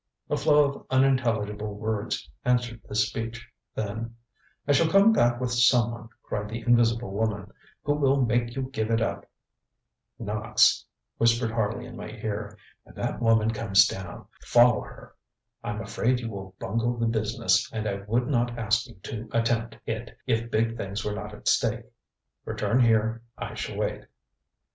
[0.31, 4.15] ŌĆØ A flow of unintelligible words answered this speech, then:
[4.67, 7.51] ŌĆ£I shall come back with someone, ŌĆØ cried the invisible woman,
[7.85, 9.27] ŌĆ£who will make you give it up!
[10.19, 10.85] ŌĆØ ŌĆ£Knox, ŌĆØ
[11.19, 15.13] whispered Harley in my ear, ŌĆ£when that woman comes down, follow her!
[15.63, 19.77] I'm afraid you will bungle the business, and I would not ask you to attempt
[19.85, 21.85] it if big things were not at stake.
[22.43, 24.05] Return here; I shall wait.